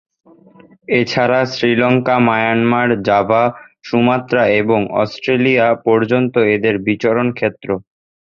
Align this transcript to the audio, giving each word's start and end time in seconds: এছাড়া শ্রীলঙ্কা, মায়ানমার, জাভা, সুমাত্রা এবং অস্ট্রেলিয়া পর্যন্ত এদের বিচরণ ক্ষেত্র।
এছাড়া 0.91 1.39
শ্রীলঙ্কা, 1.53 2.15
মায়ানমার, 2.27 2.89
জাভা, 3.03 3.43
সুমাত্রা 3.83 4.43
এবং 4.61 4.79
অস্ট্রেলিয়া 5.01 5.67
পর্যন্ত 5.85 6.33
এদের 6.55 6.75
বিচরণ 6.87 7.27
ক্ষেত্র। 7.31 7.69